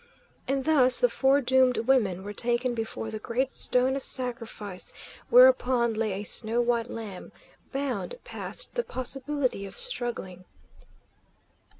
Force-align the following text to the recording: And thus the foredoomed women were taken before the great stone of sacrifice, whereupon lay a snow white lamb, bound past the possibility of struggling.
And 0.47 0.65
thus 0.65 0.99
the 0.99 1.09
foredoomed 1.09 1.77
women 1.87 2.23
were 2.23 2.33
taken 2.33 2.73
before 2.73 3.11
the 3.11 3.19
great 3.19 3.51
stone 3.51 3.95
of 3.95 4.01
sacrifice, 4.01 4.93
whereupon 5.29 5.93
lay 5.93 6.13
a 6.13 6.23
snow 6.23 6.59
white 6.59 6.89
lamb, 6.89 7.31
bound 7.71 8.15
past 8.23 8.73
the 8.73 8.83
possibility 8.83 9.63
of 9.63 9.77
struggling. 9.77 10.45